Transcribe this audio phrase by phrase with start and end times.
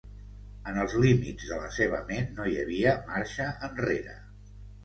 [0.71, 4.19] En els límits de la seva ment, no hi havia marxa enrere.